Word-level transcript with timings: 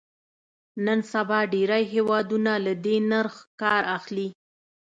نن 0.85 0.99
سبا 1.11 1.39
ډېری 1.53 1.83
هېوادونه 1.93 2.51
له 2.65 2.73
دې 2.83 2.97
نرخ 3.11 3.35
کار 3.61 3.83
اخلي. 3.97 4.27